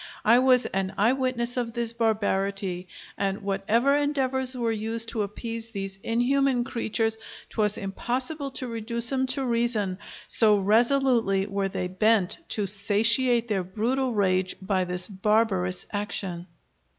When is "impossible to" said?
7.77-8.67